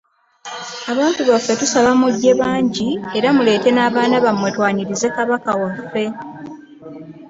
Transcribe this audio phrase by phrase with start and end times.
[0.91, 6.03] Abantu baffe tusaba mujje bangi era muleete n’abaana bammwe twanirize Kabaka waffe.